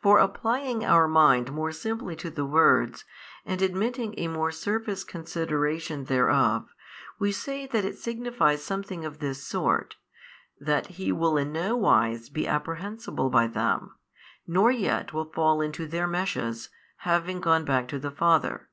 For 0.00 0.20
applying 0.20 0.84
our 0.84 1.08
mind 1.08 1.50
more 1.50 1.72
simply 1.72 2.14
to 2.22 2.30
the 2.30 2.44
words, 2.46 3.04
and 3.44 3.60
admitting 3.60 4.14
a 4.16 4.28
more 4.28 4.52
surface 4.52 5.02
consideration 5.02 6.04
thereof, 6.04 6.68
we 7.18 7.32
say 7.32 7.66
that 7.66 7.84
it 7.84 7.98
signifies 7.98 8.62
something 8.62 9.04
of 9.04 9.18
this 9.18 9.42
sort, 9.42 9.96
that 10.60 10.86
He 10.86 11.10
will 11.10 11.36
in 11.36 11.50
no 11.52 11.74
wise 11.76 12.28
be 12.28 12.46
apprehensible 12.46 13.28
by 13.28 13.48
|540 13.48 13.54
them, 13.54 13.94
nor 14.46 14.70
yet 14.70 15.12
will 15.12 15.32
fall 15.32 15.60
into 15.60 15.88
their 15.88 16.06
meshes, 16.06 16.68
having 16.98 17.40
gone 17.40 17.64
back 17.64 17.88
to 17.88 17.98
the 17.98 18.12
Father. 18.12 18.68